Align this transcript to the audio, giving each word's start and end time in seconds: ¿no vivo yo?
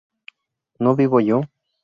¿no 0.79 0.95
vivo 0.95 1.19
yo? 1.21 1.41